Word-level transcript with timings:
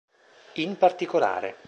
In 0.55 0.77
particolare 0.79 1.55